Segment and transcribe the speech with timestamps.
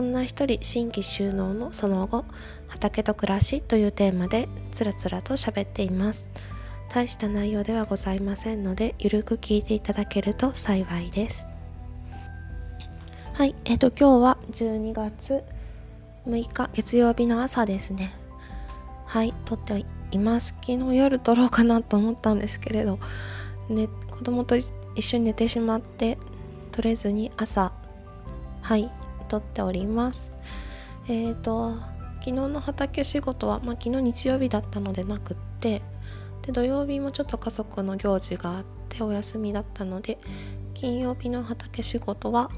[0.00, 2.24] 女一人新規収納のその後
[2.68, 6.26] 畑と暮らしというテーマでつらつらと喋っています。
[6.92, 11.46] 大した内容ではございませんのでゆるく聞いていただけると幸いです。
[13.32, 15.44] はいえっ、ー、と今日は12月
[16.26, 18.12] 6日月曜日の朝ですね。
[19.06, 20.54] はい撮っています。
[20.62, 22.98] 昨日夜撮ろうかなと思ったんですけれど
[23.68, 26.18] ね子供と一緒に寝てしまって
[26.72, 27.72] 取れずに朝
[28.62, 28.90] はい
[29.26, 30.32] 撮っております。
[31.08, 31.74] え、ー、と
[32.20, 35.82] 昨日の畑仕事は、まあ、昨日日曜日だったのでなくって
[36.42, 40.18] で土曜日もちょっと家族の行事があってお休みだったので
[40.74, 42.50] 金曜日の畑仕事は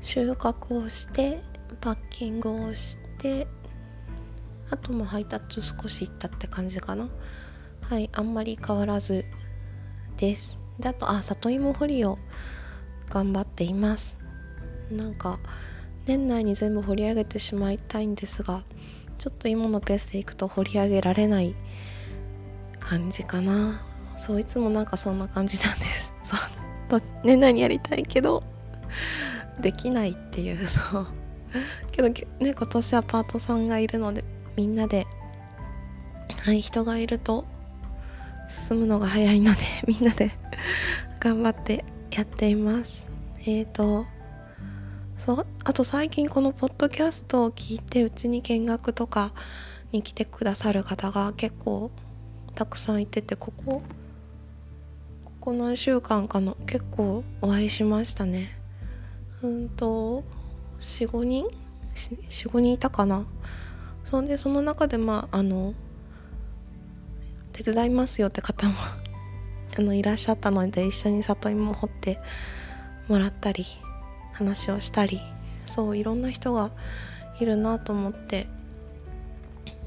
[0.00, 1.40] 収穫をして
[1.80, 3.46] パッキングをして
[4.70, 7.08] あとも配達少し行ったって感じかな。
[7.80, 9.24] はいあんまり変わらず
[10.16, 10.58] です。
[10.78, 12.18] であとあ里芋掘りを
[13.08, 14.16] 頑張っています。
[14.90, 15.38] なんか
[16.06, 18.62] 年内に全部掘り上げてしまいたいんですが
[19.18, 21.54] ちょっと今のペースでいくと掘り上げられない
[22.78, 23.84] 感じかな。
[24.16, 26.12] そういつもなんかそんな感じなんです。
[26.90, 27.02] そう。
[27.22, 28.42] 年内にやりたいけど
[29.60, 30.66] できないっていう。
[30.66, 31.06] そう。
[31.92, 34.22] けどね今年はパートさんがいるので
[34.56, 35.06] みんなで
[36.44, 37.44] はい人がいると
[38.48, 40.30] 進むのが早いのでみんなで
[41.20, 43.04] 頑張ってやっています。
[43.40, 44.06] えっ、ー、と
[45.28, 49.34] そうあと最近このポッドキャストを聞いてうちに見学とか
[49.92, 51.90] に来てくださる方が結構
[52.54, 53.82] たくさんいててここ
[55.26, 58.58] ここ何週間かの結構お会いしましたね。
[59.42, 60.24] うんと
[60.80, 61.46] 45人
[61.94, 63.26] ？45人いたかな？
[64.04, 65.74] そんでその中でまああの
[67.52, 68.76] 手伝いますよって方も
[69.78, 72.18] あのいらっしゃったので一緒に里芋掘って
[73.08, 73.66] もらったり
[74.38, 75.20] 話をしたり
[75.66, 76.70] そういろんな人が
[77.40, 78.46] いるなと思って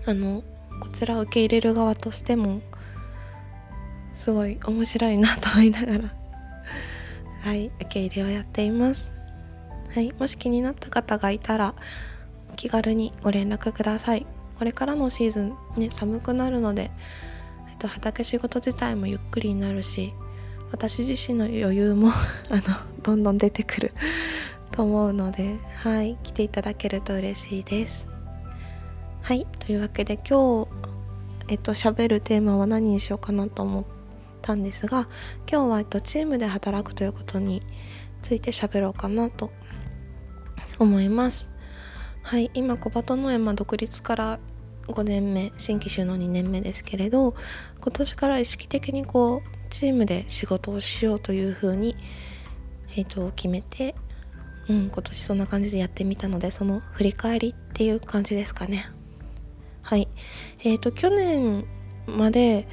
[0.06, 0.44] あの
[0.82, 2.62] こちら受け入れる側としても
[4.14, 6.04] すごい面白いなと思いながら
[7.44, 9.10] はい受け入れをやっています。
[9.94, 11.76] はいもし気になった方がいたら
[12.52, 14.26] お気軽にご連絡ください。
[14.58, 16.92] これからのシーズンね寒くなるので
[17.70, 20.14] えっと畑仕事自体もゆっくりになるし
[20.72, 22.10] 私自身の余裕も
[22.50, 22.62] あの
[23.02, 23.94] どんどん出てくる
[24.72, 28.08] と思うのではい来ていただけると嬉しいです。
[29.22, 30.68] はいというわけで今日
[31.50, 33.84] えっと喋るテーマは何にしようかなと思っ
[34.42, 35.08] たんですが
[35.50, 37.62] 今日は、えっと、チームで働くということに
[38.22, 39.52] ついて喋ろうかなと
[40.80, 41.50] 思います。
[42.24, 44.40] はい今小鳩農園、まあ、独立から
[44.88, 47.36] 5年目新規収納2年目ですけれど
[47.82, 51.96] 今年から意識的にこうチームで仕事をしようというふうに、
[52.96, 53.96] えーと、決めて、
[54.72, 58.90] うん、今年そんな感じでやってみたのでその振り返りっていう感じですかね。
[59.82, 60.08] はい。
[60.64, 61.66] えっ、ー、と去年
[62.08, 62.70] まで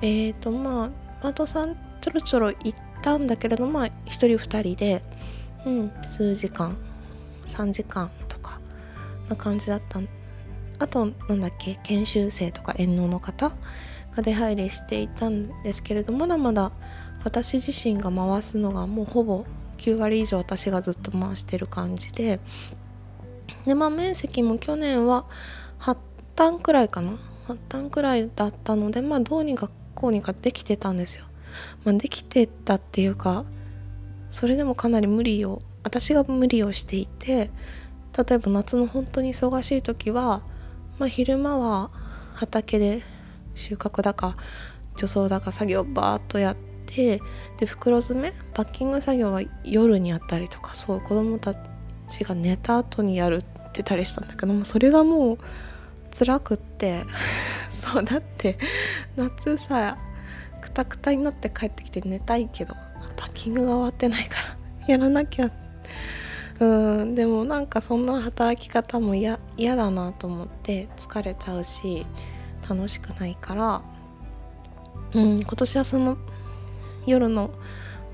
[0.00, 0.90] えっ、ー、とまあ
[1.20, 5.02] パートさんちょろちょろ行ったんだけれどまあ1人2人で、
[5.66, 6.74] うん、数時間
[7.48, 8.58] 3時間とか
[9.28, 10.00] な感じだった。
[10.78, 13.50] あとなんだっけ研修生とか遠納の方
[14.14, 16.72] が出入りしていたんですけれどまだまだ
[17.22, 19.44] 私自身が回すのがもうほぼ
[19.76, 22.40] 9割以上私がずっと回してる感じで。
[23.66, 25.26] でまあ面積も去年は
[25.80, 25.96] 8
[26.34, 27.12] 単くらいかな。
[27.48, 31.24] 8単くらいだったのでまあどうにかこうにかできてたんですよ、
[31.84, 33.44] まあ、できてたっていうか
[34.32, 37.50] それでもかなり無理を私が無理をしていて
[38.18, 40.42] 例えば夏の本当に忙しい時は
[40.98, 41.90] まあ、昼間は
[42.34, 43.02] 畑で
[43.54, 44.36] 収穫だか
[44.96, 47.20] 除草だか作業バーっとやってで
[47.66, 51.54] 袋詰めパッキング作業は夜にやったりとかそう子供た
[52.08, 55.38] ちが寝た後にやるってたりしたんだけどもそれがもう
[56.16, 57.02] 辛くって
[57.70, 58.58] そうだって
[59.16, 59.98] 夏さ
[60.62, 62.74] くたくたになって帰ってきて寝たいけど
[63.16, 64.56] パッキングが終わってないから
[64.88, 65.50] やらなきゃ。
[66.58, 72.06] うんでもなんかそんな働き方も嫌だなと思って疲れちゃうし
[72.66, 73.82] 楽しくないから
[75.12, 76.16] うん今年はその
[77.06, 77.50] 夜の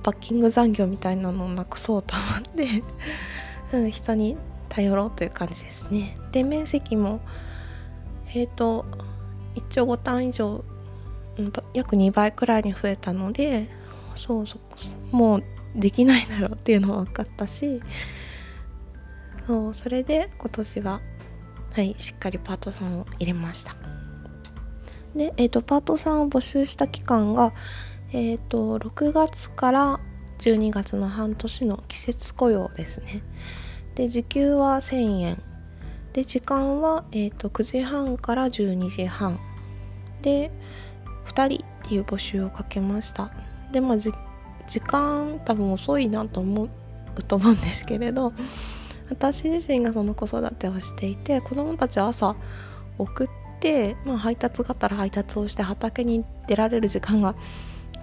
[0.02, 2.82] パッキング残業みたいなのをなくそうと思って
[3.76, 4.36] うん、人に
[4.68, 6.16] 頼ろうという感じですね。
[6.32, 7.20] で面積も
[8.34, 8.84] えっ、ー、と
[9.54, 10.64] 1兆5単以上
[11.74, 13.68] 約2倍くらいに増えたので
[14.14, 14.58] そうそ
[15.12, 15.44] うもう
[15.74, 17.82] できないだろうっていうのは分かったし
[19.46, 21.00] そうそれで今年は
[21.72, 23.74] はいしっかりパートさんを入れました。
[25.14, 27.52] で、えーと、パートさんを募集した期間が、
[28.14, 30.00] えーと、6月から
[30.38, 33.22] 12月の半年の季節雇用ですね。
[33.94, 35.42] で時給は1000円。
[36.12, 39.40] で時間は、えーと、9時半から12時半。
[40.20, 40.50] で
[41.24, 43.32] 2人っていう募集をかけました。
[43.72, 44.12] でまあ時
[44.80, 48.32] 間多分遅いなと思うと思うんですけれど
[49.08, 52.36] 私自身がその子育てをしていて子供たちは朝
[52.98, 53.28] 送っ
[53.60, 57.34] て、まあ、配達があったら配達をして畑に出られる時間が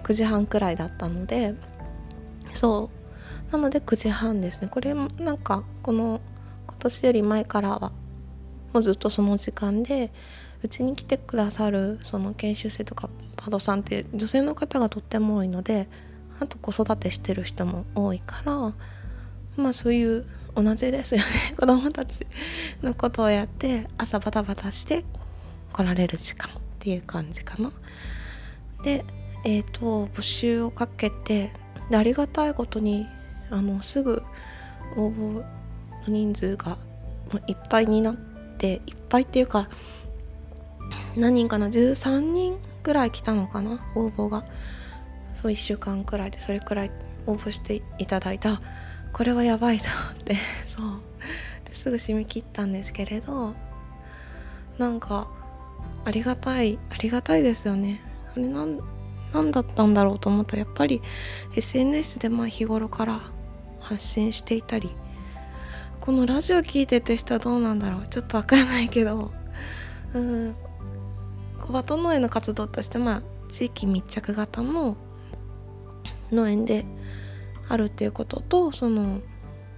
[0.02, 1.54] 9時半くらいだったので
[2.54, 3.00] そう。
[3.52, 4.68] なので9時半ですね。
[4.68, 6.20] これなんかこの
[6.66, 7.92] 今年より前からは
[8.72, 10.12] もうずっとその時間で
[10.62, 15.88] うちに来てくださるその研修生とかパートさんって女性の方がとっても多いので
[16.38, 18.72] あと子育てしてる人も多いから
[19.56, 21.26] まあそういう同じですよね。
[21.56, 22.26] 子供たち
[22.82, 25.04] のことをやって朝バタバタして
[25.72, 27.72] 来られる時間っていう感じかな。
[28.82, 29.04] で
[29.44, 31.52] え、ー、と募集をかけて
[31.90, 33.06] でありがたいことに
[33.50, 34.22] あのすぐ
[34.96, 35.44] 応募の
[36.06, 36.78] 人数が
[37.46, 38.16] いっぱいになっ
[38.58, 39.68] ていっぱいっていうか
[41.16, 44.44] 何人かな13人くらい来たのかな応募が。
[45.34, 46.90] そう1週間くらいでそれくらい
[47.26, 48.60] 応募していただいた。
[49.12, 50.34] これはやばいと思って
[50.66, 51.00] そう。
[51.64, 53.54] ですぐ締め切ったんですけれど
[54.78, 55.30] なんか
[56.04, 58.00] ありがたいありがたいですよね。
[58.34, 58.80] あれなん
[59.32, 61.02] 何だったんだろうと思ったらやっぱり
[61.54, 63.20] SNS でまあ日頃から
[63.80, 64.90] 発信していたり
[66.00, 69.30] このラジオ聞いてて人はどうなんだろうちょっと分かんないけど
[70.14, 70.56] うん
[71.60, 74.96] 小鳩農園の活動としてまあ地域密着型の
[76.32, 76.84] 農園で
[77.68, 79.20] あるっていうこととその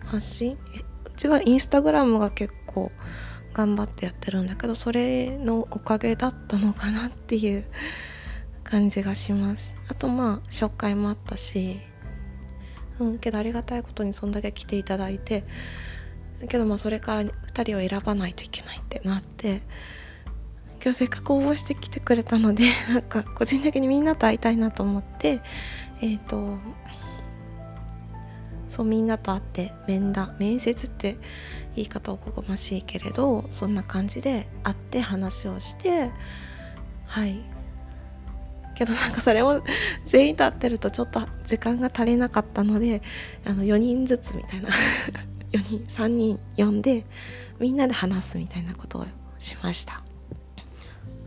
[0.05, 2.91] 発信うちはインスタグラムが結構
[3.53, 7.65] 頑張ってやってるんだけどそれのおかげだったのかなっていう
[8.65, 9.77] 感じがします。
[9.89, 11.81] あとまあ紹介もあったし
[12.99, 15.45] うんけどありがたいことにそんだけ来ていただいて
[16.49, 17.31] けどまあそれから2
[17.65, 19.63] 人を選ばないといけないってなって
[20.83, 25.41] 今日せっかく応募してきてくれたので なんか個人的にみんなと会いたいなと思って
[26.01, 26.59] えっ、ー、と
[28.69, 31.19] そうみんなと会って面談面接って
[31.77, 36.11] 言い方おこがましいけれどそんな感じで会って話をして
[37.07, 37.52] はい。
[38.85, 39.63] けどなんかそれも
[40.05, 43.03] 全員と会ってるとちょっと時間が足りなかったので
[43.45, 44.69] あの4人ずつみたいな。
[45.53, 47.05] 4人3人呼んで
[47.61, 49.07] みんなで話すみたいなことを
[49.39, 50.03] しました。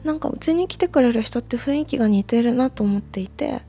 [0.04, 3.62] なんかうちに来てくれる人って雰囲気が似てるなと思っていて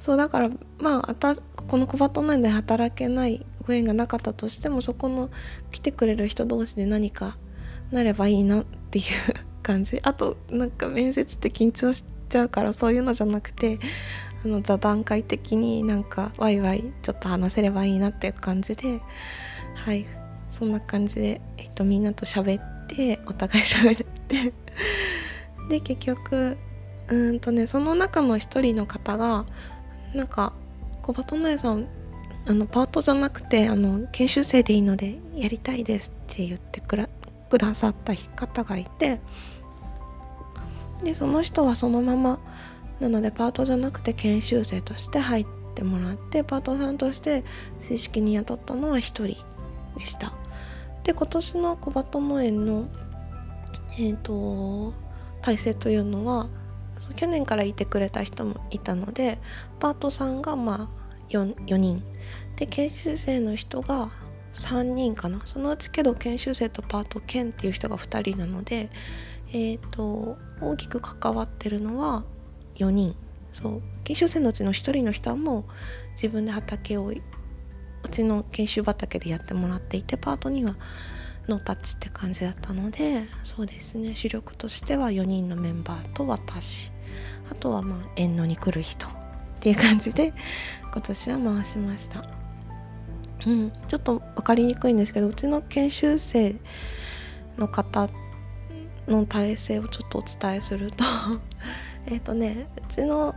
[0.00, 1.34] そうだからまああ
[1.66, 5.30] この小鳩内で働けないご縁がなかったとしてもそこの
[5.70, 7.36] 来てくれる人同士で何か
[7.90, 9.04] なればいいなっていう
[9.62, 10.00] 感じ。
[10.02, 13.78] あとなんか面接って緊張してちゃうからそういうのじゃなくて
[14.44, 19.00] あの座談会的になんかワイワイちょっと話せればいいなっていう感じで
[19.74, 20.06] はい。
[20.50, 24.52] そんな感じで、えっと、みんなと喋ってお互い喋って。
[25.68, 26.56] で結局
[27.08, 29.44] うんとねその中の一人の方が
[30.14, 30.54] なんか
[31.02, 31.86] 小鳩の屋さん
[32.46, 36.96] あのパートじゃなくてあの研修生でいいのでやりたいですって言ってく
[37.58, 39.20] ださった方がいて
[41.02, 42.38] でその人はそのまま
[43.00, 47.44] なのでパートじゃなくて研修生として入ってもらってパートさんとして
[47.82, 49.26] 正式に雇ったのは1人
[49.96, 50.32] でした。
[51.04, 52.88] で今年の小鳩農園の
[53.98, 54.92] えっ、ー、と
[55.40, 56.48] 体制というのは
[57.14, 59.38] 去年からいてくれた人もいたので
[59.78, 62.02] パートさんがまあ 4, 4人。
[62.56, 64.10] で研修生の人が
[64.54, 65.42] 3人かな。
[65.44, 68.90] そのうちけど研修生とパート兼っていう人が2人なので
[69.52, 72.24] え、ー、と大きく関わってるのは
[72.76, 73.14] 4人。
[73.52, 73.82] そう。
[74.04, 75.64] 研修生のうちの1人の人はもう
[76.12, 77.14] 自分で畑をう
[78.10, 80.76] ちの研修畑でやってもらっていてパートには
[81.48, 84.14] ノータッチって感じだったのでそうですね。
[84.14, 86.92] 主力としては4人のメンバーと私。
[87.50, 89.10] あとはまあ縁野に来る人っ
[89.60, 90.34] ていう感じで
[90.92, 92.24] 今年は回しました。
[93.46, 93.72] うん。
[93.88, 96.54] ちょっと分かりにくいんですけどうちの研修生
[97.56, 98.08] の方
[99.08, 101.04] の体制をちょっとお伝えすると
[102.06, 103.34] えっとねうちの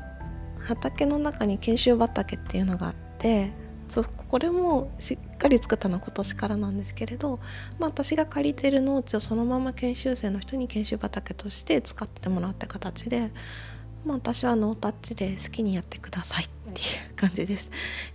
[0.64, 3.52] 畑の中に研修畑っていうのがあって
[3.90, 7.40] そうこれもしっかり作ったのは今年からなんですけれど、
[7.78, 13.32] まあ、私が借りてる農地をそのまま研修生の人に研修畑として使ってもらった形で、
[14.06, 17.70] まあ、私はノータッチで好きにやってくださいっていう感じです。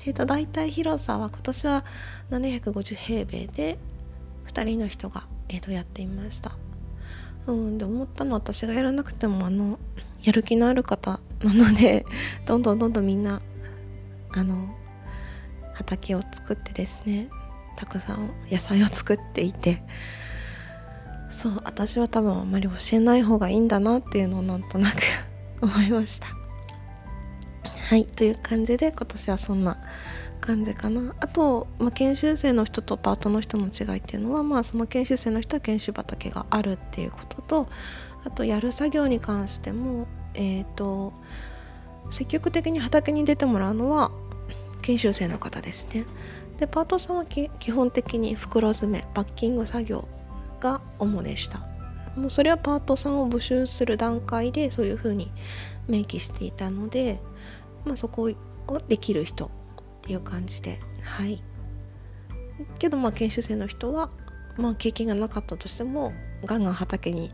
[0.06, 1.84] えーと、大体広さは今年は
[2.30, 3.78] 750平米で
[4.46, 6.52] 2人の人が、えー、とやっていました。
[7.46, 9.78] うん、で思ったのは私がやらなくてもあの
[10.22, 12.04] やる気のある方なので
[12.44, 13.40] どんどんどんどんみんな
[14.30, 14.74] あの
[15.74, 17.28] 畑を作ってですね
[17.76, 19.82] たくさん野菜を作っていて
[21.30, 24.96] そう私は多分あんまり教えない方がいいんだなっていうのをなんとなく
[25.62, 26.28] 思いました。
[27.88, 29.78] はいという感じで今年はそんな
[30.46, 31.14] 感じかな。
[31.20, 37.68] あと、まあ、研修生の人とパートの人の違いっていうのは、まあ、その研修生の人は研修畑があるっていうことと
[38.24, 41.12] あとやる作業に関してもえっ、ー、と
[42.10, 44.12] 積極的に畑に出てもらうのは
[44.82, 46.04] 研修生の方ですね。
[46.58, 50.08] でパートさんは基本的に袋詰めパッキング作業
[50.60, 51.58] が主でした。
[52.16, 55.30] もうそれはパートさんを募集する段階でそういうふうに
[55.88, 57.20] 明記していたので、
[57.84, 58.30] まあ、そこ
[58.68, 59.50] をできる人
[60.06, 60.78] ていう感じで。
[61.02, 61.42] はい。
[62.78, 64.10] けどまあ研修生の人は
[64.56, 66.12] まあ経験がなかったとしても
[66.44, 67.28] ガンガン畑に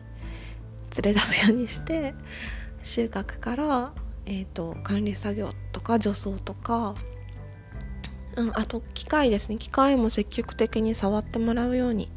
[1.02, 2.14] 連れ出すようにして
[2.82, 3.92] 収穫から、
[4.26, 6.96] えーと、管理作業とか除草とか、
[8.36, 9.58] うん、あと機械ですね。
[9.58, 12.10] 機械も積極的に触ってもらうように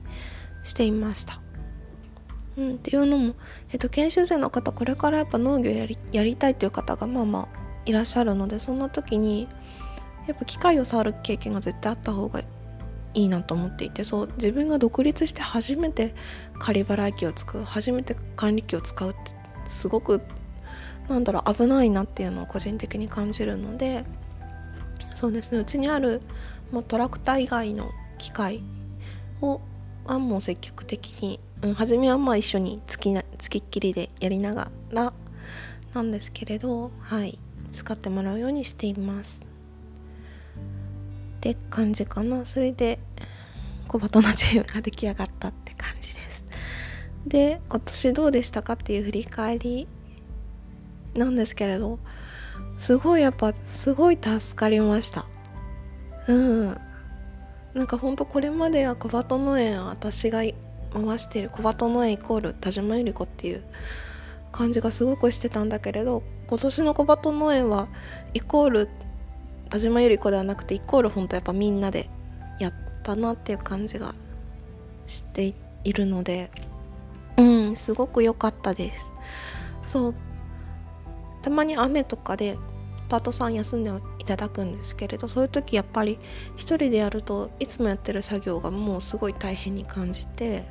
[0.64, 1.42] していました。
[2.58, 3.36] うん、っていうのも、
[3.72, 9.48] えっと、研修生の方これからやっぱ農業やりやりたいという方がまあまあいらっしゃるのでそんな時に
[10.28, 12.42] やっぱ機械を触る経験が絶対あった方が
[13.14, 16.14] いいなと思っていてそう自分が独立して初めて
[16.60, 19.20] 仮払い機を使う初めて管理機を使うって
[19.68, 20.22] すごく
[21.08, 24.06] なんだろう危ないなっていうのを個人的に感じるので
[25.16, 26.22] そうですねうちにある
[26.72, 28.64] もうトラクター以外の機械
[29.42, 29.62] を
[30.06, 35.14] はもう積極的に、うん、初めはまあ一緒につきなつきっきりでやりながら
[35.94, 37.40] なんですけれどはい
[37.74, 39.45] 使ってもらうようにしています。
[41.52, 42.46] って感じかな。
[42.46, 43.00] それで
[43.88, 46.46] 小バトのチームが出来上がったって感じです。
[47.28, 49.88] で今年どうでしたかっていう振り返り
[51.14, 52.00] なんですけれど
[52.78, 55.26] すごいやっぱすごい助かりました。
[56.28, 56.78] うん。
[57.74, 63.64] なんかほんとこれまでは小バト農園私が回している小バト農園イコール田島由里子っていう
[64.54, 67.90] 感じがすごくしてたんだけれど今年の小バト農園は
[68.34, 68.90] イコール
[69.76, 72.10] 田島由里子ではなくてイコール本当やっぱみんなで
[72.60, 74.16] やったなっていう感じが
[75.06, 75.54] して
[75.84, 76.50] いるので
[77.36, 79.06] うんすごく良かったです。
[79.86, 80.16] そう。
[81.42, 82.58] たまに雨とかで
[83.10, 86.20] パートさん休んでいただくんですけれどそういう時やっぱり
[86.56, 90.64] 一人でやるといつもやってる作業がもうすごい大変に感じて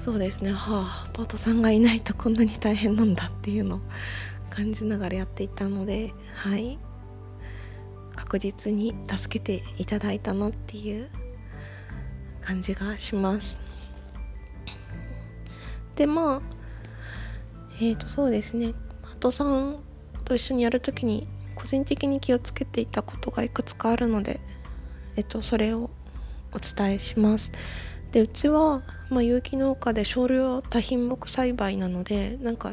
[0.00, 0.50] そうですね。
[0.50, 3.80] はあパートさんがいないとこんなに大変なんだっていうのを
[4.50, 6.76] 感じながらやっていたのではい。
[8.30, 11.08] 確実に助けていただいたなっていう
[12.40, 13.58] 感じがします
[15.96, 16.42] でまあ
[17.80, 18.72] えっ、ー、とそうですね
[19.02, 19.80] パートさん
[20.24, 24.38] と一緒にやる時に個人的に気をつけていたことがいくつかあるので、
[25.16, 25.90] えっと、それを
[26.54, 27.50] お伝えします。
[28.12, 32.72] でうちは、まあ、有機農家で少量多品目栽培なのでなんか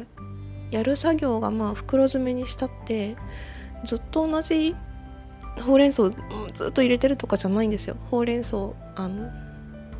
[0.70, 3.16] やる作業がまあ袋詰めにしたって
[3.84, 4.74] ずっと同じ
[5.62, 6.10] ほうれん草
[6.52, 7.96] ずっと入れてるとかじゃないんですよ。
[8.10, 9.30] ほうれん草あの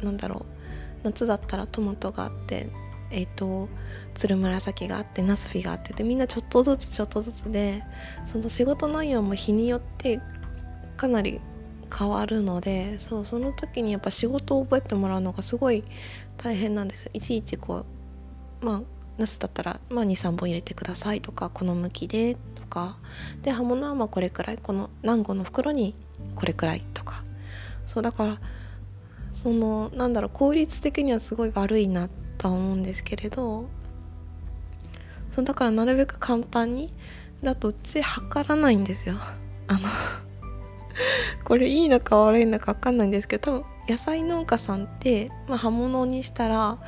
[0.02, 0.58] なんだろう。
[1.04, 2.68] 夏だったらトマトがあって
[3.10, 3.68] えっ、ー、と
[4.14, 7.82] つるむらさきがあってナスフィがあってでみんなちょっとずつちょっとずつで
[8.26, 10.20] その仕事内容も日によって
[10.96, 11.40] かなり
[11.96, 15.84] 変わるのでそうその時にやっぱ仕事を覚えてもらうのがすごい
[16.36, 17.86] 大変なんですいちいちこ
[18.62, 18.82] うまあ
[19.16, 22.36] ナスだったら、まあ、23本入れてくださいとかこの向きで
[22.68, 22.96] か。
[23.42, 24.58] で刃物はまあこれくらい。
[24.58, 25.94] この何個の袋に
[26.34, 27.24] これくらいとか。
[27.86, 28.38] そうだから
[29.32, 33.68] そのなんだろう効率的にはすごい悪いなとは思うんですけれど。
[35.32, 36.92] そうだからなるべく簡単に。
[37.42, 39.14] だとうち測らないんですよ。
[39.68, 39.80] あの
[41.44, 46.78] これいいのか悪いのか分かんないんですけど多分野菜農家さんって、まあ、刃物にしたら、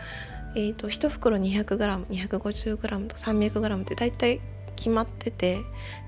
[0.57, 4.41] えーと、1袋 200g250g と 300g って大体
[4.81, 5.59] 決まってて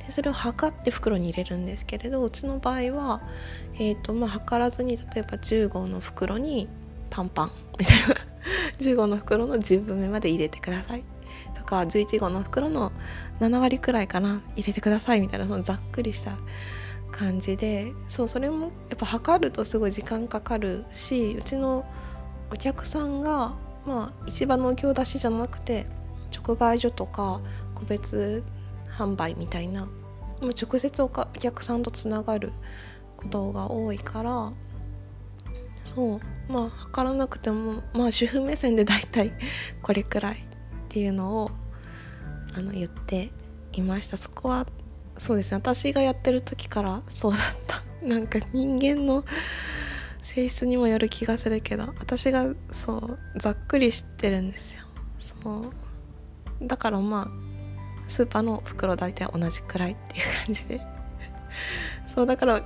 [0.06, 3.22] でそれを測って袋に入れるんですけれどうちの場合は、
[3.74, 6.68] えーとまあ、測らずに例えば10号の袋に
[7.10, 8.16] パンパンみたいな。
[8.80, 11.04] 10号の袋の10分目まで入れてください。
[11.54, 12.90] とか11号の袋の
[13.40, 16.32] 7割くらいかな入れてくださいみたいなそのざっくりした
[17.12, 17.92] 感じで。
[18.08, 21.84] そうそれもやっぱ測るとすごい時間かかるしうちの
[22.50, 23.54] お客さんが
[23.86, 25.86] まあ市場農業出しじゃなくて
[26.34, 27.42] 直売所とか
[27.74, 28.42] 個別
[28.96, 29.88] 販売みたいな。
[30.42, 32.52] もう直接お客さんとつながる
[33.16, 34.52] ことが多いから
[35.94, 39.32] そうまあ測らなくてもまあ主婦目線で大体
[39.82, 40.38] これくらいっ
[40.88, 41.50] ていうのを
[42.54, 43.30] あの言って
[43.72, 44.18] いました。
[44.18, 44.66] そこは
[45.18, 45.56] そうですね。
[45.56, 47.82] 私がやってる時からそうだった。
[48.04, 49.24] なんか人間の
[50.22, 54.82] 性質にもよる気がするけど私がそうざっくり知ってるんですよ。
[55.20, 55.72] そ
[56.60, 56.66] う。
[56.66, 57.51] だからまあ
[58.12, 60.80] スーパーの袋大体同じくらいっていう感じで。
[62.14, 62.60] そうだからや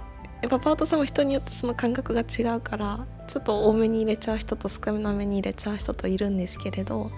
[0.49, 7.11] っぱパートさんも人によってその感覚が違うからちょっと多めに入れちゃう人と少なめに入れちゃう人といるんですけれど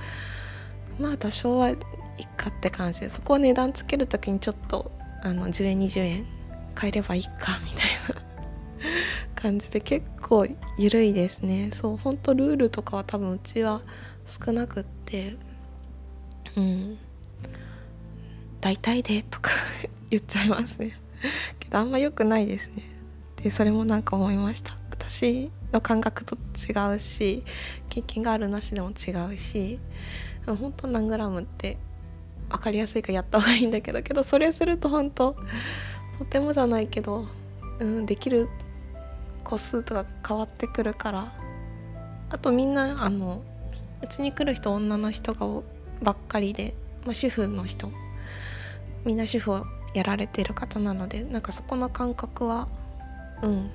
[0.98, 1.76] まあ多少はいっ
[2.36, 4.92] かって感じでそこは値段つける時にちょっと
[5.22, 6.26] あの10円20円
[6.78, 8.22] 変えればいいかみたいな
[9.34, 11.70] 感じで結構緩いですね。
[11.72, 13.82] そうほんとルールとかは多分うちは
[14.26, 15.36] 少なくって
[16.56, 16.98] うん。
[18.60, 19.50] 大体でとか
[20.10, 20.98] 言っちゃいますね。
[21.58, 22.82] けどあんま良くないですね。
[23.42, 24.76] でそれもなんか思いました。
[24.90, 27.44] 私の感覚と違うし
[27.88, 29.78] 経験があるなしでも違うし
[30.46, 31.76] 本当何グラムって
[32.50, 35.36] 分かりやすいかやった方がいいんだけどけどそれすると本当
[36.18, 37.26] とてもじゃないけど、
[37.78, 38.48] うん、できる
[39.44, 41.32] 個数とか変わってくるから
[42.30, 43.42] あとみんなあの
[44.02, 45.46] うちに来る人女の人が
[46.02, 46.74] ばっかりで、
[47.04, 47.90] まあ、主婦の人
[49.04, 49.64] みんな主婦を
[49.94, 52.68] やられてる方なのでなんかそこの感覚は
[53.42, 53.70] うん。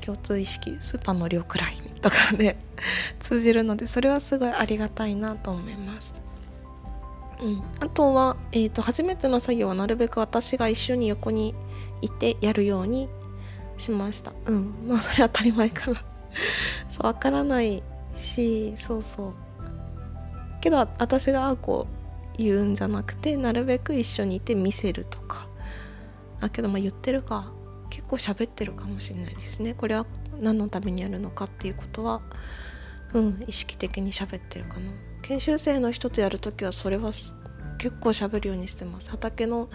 [0.00, 2.56] 共通意識スーパーの量くらいとかで
[3.20, 6.14] 通じるのでそれはすごいありがたいなと思います。
[7.40, 11.54] うん、あとは、えーと、初めての作業はなるべく私が一緒に横に
[12.02, 13.08] いてやるように
[13.78, 14.32] しました。
[14.46, 14.74] うん。
[14.86, 15.96] まあそれ当たり前かな。
[16.90, 17.82] そう分からない
[18.18, 19.32] しそうそう。
[20.60, 21.99] けど私がこう
[22.44, 25.48] 言うんじゃなくてなるべく一緒にいて見せるとか。
[26.40, 27.52] あけどまあ言ってるか
[27.90, 29.74] 結構喋ってるかもしれないですね。
[29.74, 30.06] これは
[30.40, 32.22] 何のためにやるのかっていうことは
[33.12, 34.92] うん意識的に喋ってるかな。
[35.22, 37.10] 研修生の人とやる時はそれは
[37.78, 39.10] 結構喋るようにしてます。
[39.10, 39.68] 畑の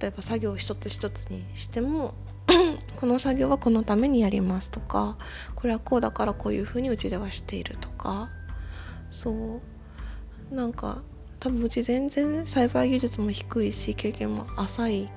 [0.00, 2.14] 例えば作業を一つ一つにしても
[2.96, 5.16] この作業はこのためにやりますとか
[5.54, 8.28] これはこうだからこういうふうにうちではしているとか。
[9.10, 9.60] そ
[10.50, 10.54] う。
[10.54, 11.02] なんか
[11.44, 15.10] 多分うち全然栽培技術も低いし経験も浅い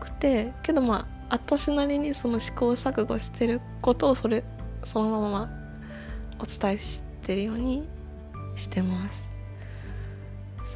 [0.00, 4.42] くてけどまあ私なりにその試行錯誤してることをそれ
[4.82, 5.50] そのまま
[6.40, 7.88] お伝えしてるように
[8.56, 9.28] してます。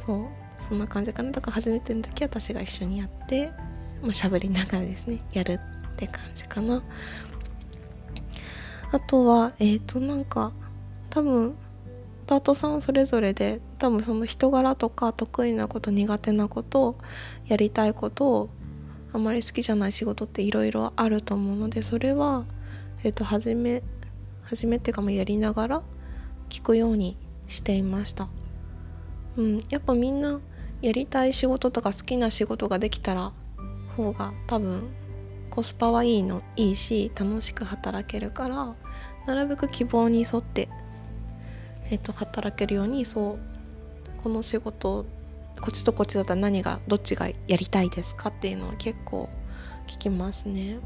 [0.05, 0.27] そう。
[0.69, 1.31] そんな感じかな。
[1.31, 3.51] だから初めての時は私が一緒にやって
[4.01, 5.59] まあ、喋りながらですねやる
[5.93, 6.81] って感じかな。
[8.93, 10.53] あとはえっ、ー、となんか
[11.09, 11.57] 多分
[12.29, 16.95] パートさんそれぞれで多分その人柄とか得意なこと苦手なこと
[17.47, 18.49] やりたいことを
[19.11, 22.45] あまり好きじゃない仕事っていろいろあると思うのでそれは
[23.03, 23.81] えっ、ー、と初め
[24.43, 25.81] 初めっていうかもやりながら
[26.49, 28.29] 聞くようにしていました。
[29.35, 30.39] うんやっぱみんな
[30.83, 33.31] やりたい仕事とか好きな仕事ができたら
[33.97, 34.87] 方が多分
[35.49, 38.75] コスパはいいのいいし楽しく働けるから
[39.25, 40.69] なるべく希望に沿って、
[41.91, 43.39] えーと、働けるようにそう
[44.23, 45.05] この仕事
[45.59, 49.29] こっちとこっちだったら何がどっちがやりたいですかっていうのは結構
[49.87, 50.77] 聞きますね。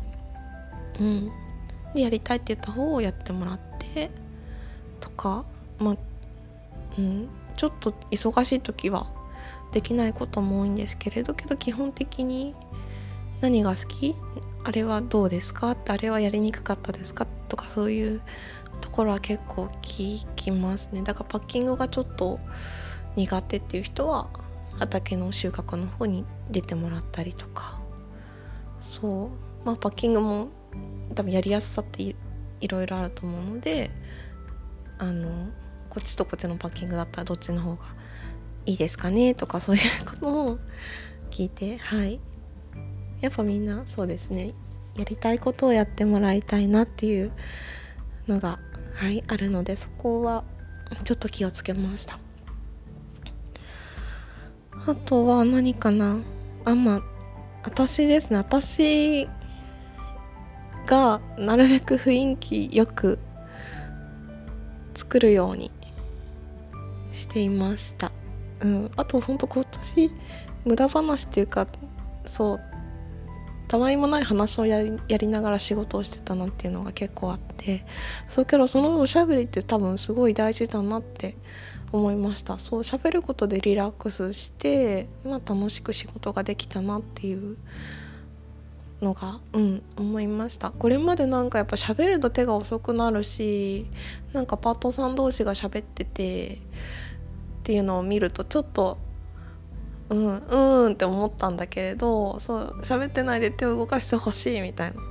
[0.99, 1.31] うん、
[1.93, 4.09] でやりたいって言った方をやってもらって
[4.99, 5.45] とか
[5.79, 5.97] まあ、
[6.97, 9.07] うん、ちょっと忙しい時は
[9.71, 12.55] できないことも多いんですけれどけど基本的に
[13.41, 14.15] 何が好き？
[14.63, 15.71] あれはどうですか？
[15.71, 17.27] ってあれはやりにくかったですか？
[17.49, 18.21] とかそういう
[18.93, 21.01] ころは結構聞きますね。
[21.01, 22.39] だからパッキングがちょっと
[23.15, 24.29] 苦手っていう人は
[24.77, 27.81] 畑の収穫の方に出てもらったりとか。
[28.81, 29.31] そ
[29.63, 29.65] う。
[29.65, 30.49] まあパッキングも
[31.15, 32.15] 多分やりやすさってい
[32.67, 33.91] ろいろあると思うので
[34.99, 35.49] あの
[35.89, 37.85] こっちとこっちのパッキングだったらどっちの方が
[38.65, 40.59] いいですかねとかそういうことも
[41.31, 42.19] 聞いてはい。
[43.21, 44.53] やっぱみんなそうですね。
[44.95, 47.31] やりたいことをやってもらいたいなっていう
[48.27, 48.59] のが
[48.95, 50.43] はいあるのでそこは
[51.03, 52.19] ちょっと気をつけました。
[54.85, 56.17] あとは何かな。
[56.65, 57.01] あまあ
[57.63, 58.37] 私ですね。
[58.37, 59.27] 私
[60.85, 63.17] がなるべく雰囲気よく
[64.95, 65.71] 作るように
[67.11, 68.11] していました。
[68.61, 68.91] うん。
[68.95, 70.11] あとほんと今年
[70.65, 71.67] 無駄話っていうか
[72.25, 72.72] そう
[73.73, 77.83] たわいもない話をやりやりながら仕事をしてたなっていうのが結構あって
[78.29, 81.35] そうけどそのおしゃべりって多分すごい大事だなって
[81.91, 82.59] 思いました。
[82.59, 87.57] そう喋ることでリラックスして、まあ、楽しく仕事ができたなっていう
[89.01, 90.69] のがうん思いました。
[90.69, 93.87] これまでなんかやっぱ喋ると手が遅くなるし
[94.33, 96.57] なんかパートさん同士が喋っててっ
[97.63, 98.99] ていうのを見るとちょっと
[100.09, 105.01] うんうんって思ったんだけれどそう喋ってないで手を動かしてほしいみたいな。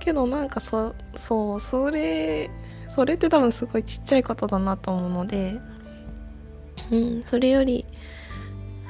[0.00, 2.50] けどなんかそそうそれ
[2.88, 5.60] それって多分すごいちっちゃいことだなと思うので
[6.90, 7.84] うんそれより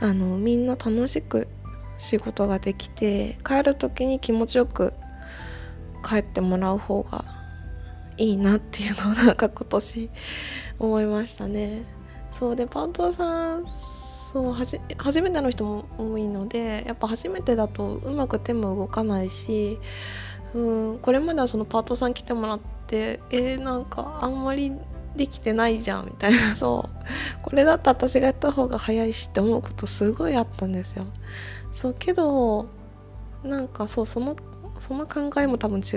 [0.00, 1.48] あのみんな楽しく
[1.98, 4.94] 仕事ができて帰る時に気持ちよく
[6.02, 7.24] 帰ってもらう方が
[8.16, 10.11] いいなっていうのをなんか今年
[10.78, 11.83] 思いましたね。
[12.33, 13.66] そうでパートさん
[14.33, 19.81] そうはじ初めての人も多いのでやっぱ初めてだとうまく手も動かないし
[20.55, 24.73] うんこれまではそのパートさん来てもらってえー、なんかあんまり
[25.16, 27.43] できてないじゃんみたいな そう。
[27.43, 31.05] これだったら私がやった方が早いしって思うことすごいあったんですよ。
[31.73, 32.69] そうけど
[33.43, 34.37] なんかそうその
[34.79, 35.97] その考えも多分違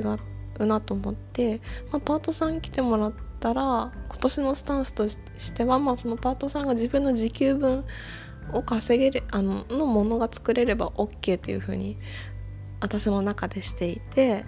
[0.59, 5.17] うなと思って、まあ、パートさん来てもらってたら今年のスタンスとし
[5.53, 7.83] ては、まあ、そのパートさんが自分の時給分
[8.53, 11.97] を稼げるあののものが作れれば OK っていう風に
[12.79, 14.45] 私の中でしていて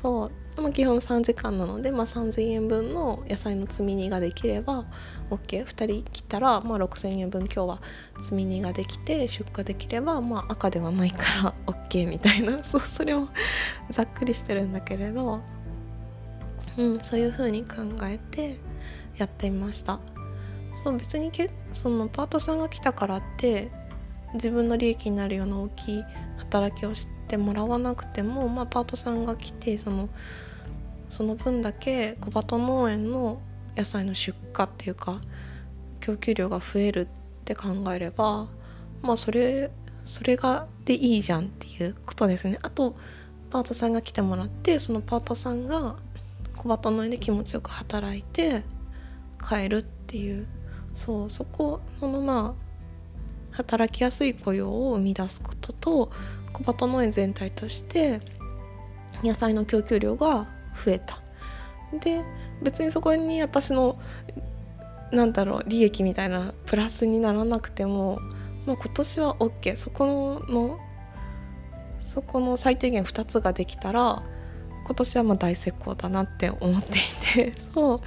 [0.00, 0.32] そう。
[0.56, 4.86] まあ、基本3時間なので、まあ、3000円分の野菜の積み荷ができれば
[5.28, 7.82] OK2 人切ったら、まあ、6000円分今日は
[8.22, 12.64] 積み荷ができて出荷できれば、まあ、赤ではないから OK みたいな。
[12.64, 13.28] そうそれも
[13.92, 15.42] ざっくりしてるんだけれど、
[16.76, 18.56] うん、そういう風に考えて
[19.16, 20.00] やっていました。
[20.84, 23.72] そう別にけそのパートさんが来たからって
[24.34, 26.04] 自分の利益になるような大きい
[26.38, 30.08] 働きをしてもらわなくても、まあ、パートさんが来てその
[31.08, 33.40] その分だけ小鳩農園の
[33.76, 35.20] 野菜の出荷っていうか
[36.00, 37.08] 供給量が増えるっ
[37.44, 38.46] て考えれば
[39.02, 39.70] まあそれ
[40.04, 42.58] それがでいいじゃんっていうことですね。
[42.62, 42.94] あと
[43.50, 45.96] パートさんが来てもらってそのパートさんが
[46.66, 48.64] 小鳩農園で気持ちよく働いて
[49.40, 50.46] 帰るっていう。
[50.94, 56.10] そうそこのまあ働きやすい雇用を生み出すことと
[56.54, 58.20] 小鳩農園全体として
[59.22, 60.46] 野菜の供給量が
[60.84, 61.20] 増えた。
[62.00, 62.22] で
[62.62, 63.98] 別にそこに私の
[65.12, 68.18] なんだろう利益みたいなプラスにならなくても、
[68.66, 70.80] まあ、今年は OK そこの
[72.00, 74.22] そこの最低限2つができたら
[74.86, 77.00] 今年はま大成功だなって思ってい
[77.34, 77.54] て。
[77.74, 78.00] そう。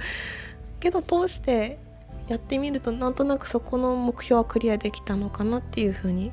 [0.80, 1.78] けど通して
[2.28, 6.32] やってみるとなんとなくそこの目標はクリアできたのかなっていうふうに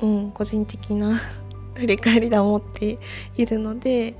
[0.00, 1.12] うん個人的な
[1.76, 2.98] 振り返りで思って
[3.36, 4.14] いるので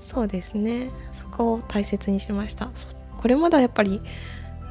[0.00, 0.90] そうですね。
[1.20, 2.70] そこを大切にしました。
[3.18, 4.00] これまではやっぱり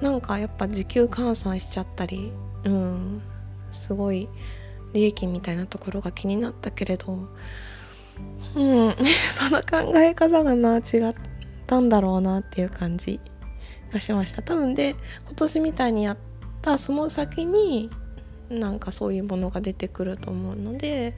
[0.02, 2.32] なんかやっぱ時給換算しちゃったり
[2.64, 3.22] うん
[3.72, 4.30] すごい
[4.94, 7.28] 利益みたいなところが気になったけれど
[8.56, 8.96] うん。
[9.38, 11.16] その考え方がな違っ
[11.66, 13.20] たんだろうなっていう感じ
[13.92, 14.42] がしました。
[14.42, 16.18] 多分で今年みたいにやっ
[16.62, 17.90] たその先に
[18.50, 21.16] なんかそういうものが出てくると思うので、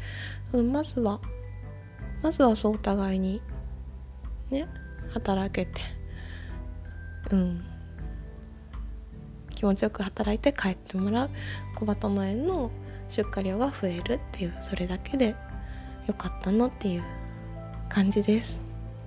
[0.54, 1.20] うん、まずは
[2.22, 3.42] まずはそうお互いに
[4.50, 4.68] ね
[5.10, 5.82] 働けて
[7.32, 7.64] うん。
[9.56, 11.30] 気持ちよく働いて帰ってもらう。
[11.76, 12.72] 小鳩農園の
[13.10, 15.36] 出荷量が増えるっていうそれだけで
[16.10, 17.04] よかったなっていう
[17.88, 18.60] 感じです。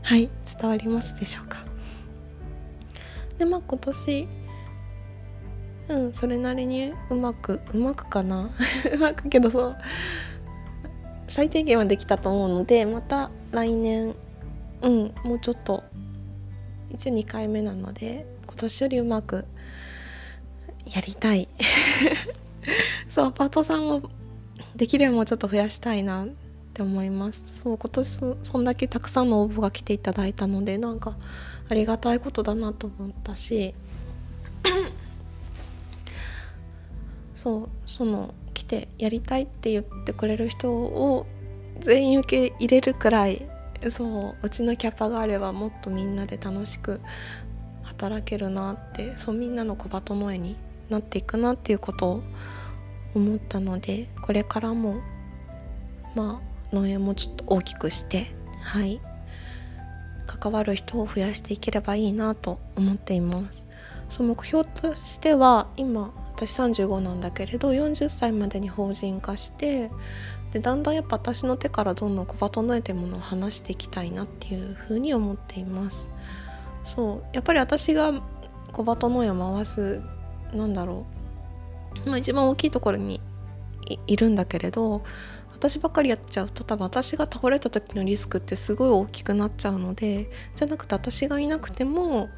[0.02, 1.64] はい伝わりますでしょうか？
[3.38, 4.28] でまあ今年
[5.88, 8.50] うんそれなりにうまくうまくかな？
[8.94, 9.76] うまくけどそう
[11.26, 14.14] 最低限はできたと思うのでまた来年
[14.82, 15.82] うんもうちょっと
[16.90, 19.44] 一応2回目なので今年よりうまく
[20.94, 21.48] やりたい。
[23.10, 24.02] そうパートさんも
[24.76, 26.26] できればもうちょっと増やしたいな。
[26.72, 27.60] って思います。
[27.62, 31.16] そう今年そんだけたくさんの応募が来ていただいたのでなんか
[31.68, 33.74] ありがたいことだなと思ったし
[37.36, 41.26] そうその来てやりたいって言ってくれる人を
[41.80, 43.46] 全員受け入れるくらい
[43.90, 47.02] そううちのキャパがあればもっとみんなで楽しく
[47.82, 50.56] 働けるなってそうみんなの小鳩の絵に
[50.88, 52.22] なっていくなっていうことを
[53.14, 55.02] 思ったのでこれからも
[56.14, 59.00] まあ農園もちょっと大きくしてはい。
[60.26, 63.66] 関わる人を増やしていければいいなと思っています。
[64.08, 69.90] その目標としては今私35なんだけれど40歳までに法人化して
[70.52, 76.08] でだんだんやっぱ私の手からどんどん小バ整えてものを話していきたいなっていうふうに思っています。
[76.84, 78.12] そうやっぱり私が
[78.72, 80.02] 小バ整えを回す
[80.52, 81.06] なんだろ
[82.04, 83.20] う、まあ、一番大きいところに
[84.06, 85.02] いるんだけれど
[85.62, 92.30] 私ばっかりやっちゃうと多分私が倒れた時のリスクってすごい大きくなっちゃうのでじゃなくて私がいなくても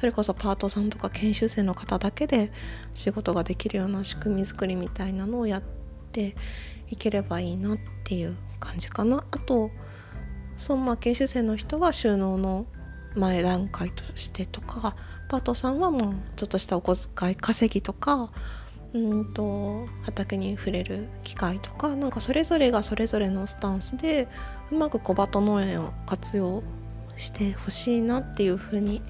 [0.00, 2.50] それこそパートさんとか研修生の方だけで
[2.92, 5.62] 仕事ができるような仕組み作りみたいなのをやっ
[6.10, 6.34] て
[6.88, 9.24] いければいいなっていう感じかな。
[9.30, 9.70] あと
[10.56, 12.66] そうまあ研修生の人は収納の
[13.14, 14.96] 前段階としてとか
[15.28, 18.32] パートさんはもうちょっとしたお小遣い稼ぎとか
[18.94, 24.28] うんと畑に触れる機会とかなんかそれぞれがそれぞれのスタンスで
[24.70, 26.62] うまく小鳩農園を活用
[27.16, 29.02] してほしいなっていうふうに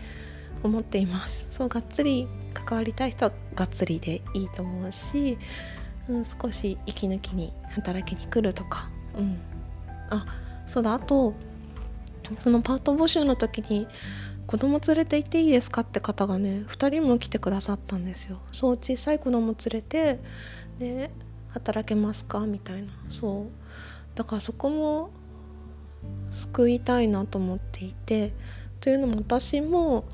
[0.62, 1.49] 思っています。
[1.51, 5.38] そうがっつり関わりたい人はがっつりでいいと思うし、
[6.09, 8.88] うん、少し息抜きに働きに来るとか。
[9.16, 9.38] うん。
[10.11, 10.27] あ
[10.66, 10.95] そうだ。
[10.95, 11.35] あと
[12.38, 13.88] そのパート募集の時に
[14.53, 15.81] 子供連れて行っていいですか？
[15.81, 20.21] って方がね2人も来てくださったんですよそう小さい子供連れて
[20.79, 21.11] で
[21.49, 22.41] 働けますか？
[22.41, 22.88] みたいな。
[23.09, 23.47] そう。
[24.15, 25.11] だからそこも
[26.31, 28.33] 救いたいなと思っていて
[28.81, 30.05] というのも私も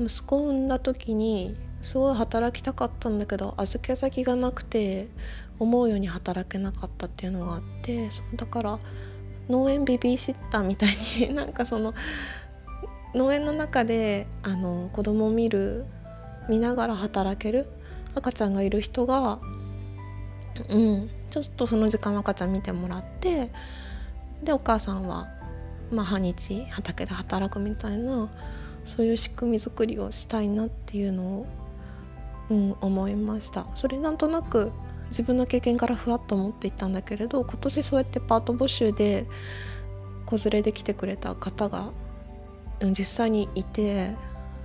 [0.00, 5.08] 息子を産んだ時にすごい働きたかったんだけど預け先がなくて
[5.58, 8.78] 思うように働けなかったっていうのがあってだから
[9.48, 10.90] 農園ベビーシッターみたい
[11.28, 11.92] になんかその
[13.14, 15.84] 農園の中であの子供を見る
[16.48, 17.66] 見ながら働ける
[18.14, 19.38] 赤ちゃんがいる人が、
[20.68, 23.50] うん、ちょっとその時間赤ちゃん見てもらって
[24.42, 25.28] でお母さんは、
[25.90, 28.30] まあ、半日畑で働くみたいな
[28.84, 31.46] そういう仕組み作りをしたいなっていうのを、
[32.50, 33.66] うん、思いました。
[33.76, 34.72] それなんとなく
[35.10, 39.26] 自分の経験からふわっと思っていったんだけれど今年そうやってパート募集で
[40.26, 41.90] 子連れで来てくれた方が
[42.90, 44.10] 実際にいて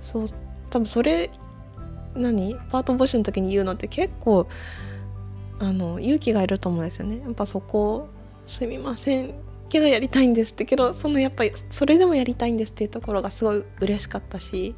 [0.00, 0.28] そう
[0.70, 1.30] 多分それ
[2.14, 2.56] 何？
[2.70, 4.48] パート募集の時に言うのって結構
[5.60, 7.20] あの勇気がいると思うんですよね。
[7.20, 8.08] やっぱそこ
[8.46, 9.34] すみません
[9.68, 14.74] けどやりたいんですってけどそのやっぱりそれでもやりたいんですっていうところがすごい嬉しかったし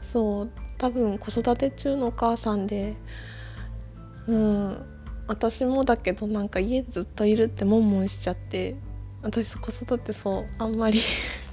[0.00, 2.94] そう多分子育て中のお母さんで
[4.28, 4.86] うん
[5.26, 8.76] 私もだけどなんか家ずっといるってもんもんしちゃって
[9.22, 11.00] 私子育てそうあんまり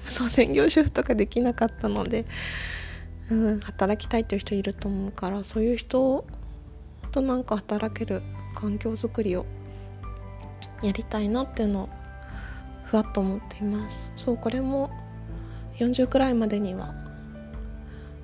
[0.09, 2.25] そう専業主婦とかできなかったので、
[3.29, 6.25] うん、働きたいっていう人いると思うからそういう人
[7.11, 8.21] となんか働ける
[8.55, 9.45] 環境づくりを
[10.81, 11.89] やりたいなっていうのを
[12.85, 14.11] ふわっと思っています。
[14.15, 14.89] そうこれも
[15.77, 16.93] 40くらいまでには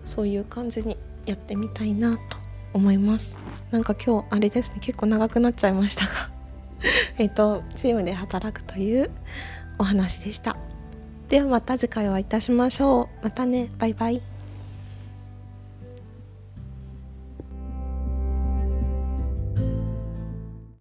[0.06, 2.38] そういう感じにやってみたいなと
[2.74, 3.36] 思います。
[3.72, 6.30] なんか今日あれですね結構長くなっちゃいましたが
[7.18, 9.10] えっとチームで働くという
[9.78, 10.56] お話でした。
[11.30, 13.24] ではまた次回お会いいたしましょう。
[13.24, 13.72] またね。
[13.80, 14.35] バイバイ。